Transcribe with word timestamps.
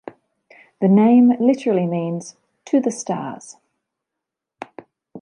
The 0.79 0.87
name 0.87 1.31
literally 1.39 1.85
means 1.85 2.35
"To 2.65 2.79
the 2.79 2.89
Stars". 2.89 3.57